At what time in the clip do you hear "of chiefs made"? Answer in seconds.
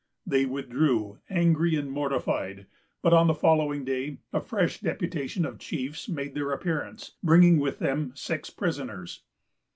5.45-6.33